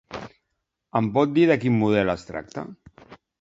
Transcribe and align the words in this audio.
Em 0.99 1.09
pot 1.17 1.31
dir 1.35 1.43
de 1.51 1.59
quin 1.65 1.77
model 1.83 2.11
es 2.15 2.27
tracta? 2.31 2.65